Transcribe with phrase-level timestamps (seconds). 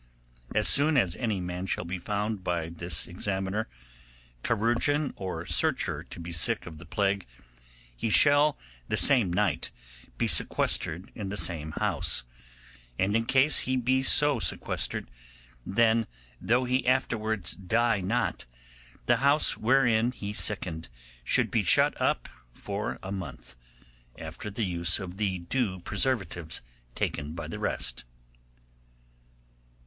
[0.55, 3.67] 'As soon as any man shall be found by this examiner,
[4.43, 7.27] chirurgeon, or searcher to be sick of the plague,
[7.95, 9.69] he shall the same night
[10.17, 12.23] be sequestered in the same house;
[12.97, 15.07] and in case he be so sequestered,
[15.67, 16.07] then
[16.41, 18.47] though he afterwards die not,
[19.05, 20.89] the house wherein he sickened
[21.23, 23.55] should be shut up for a month,
[24.17, 26.63] after the use of the due preservatives
[26.95, 28.03] taken by the rest.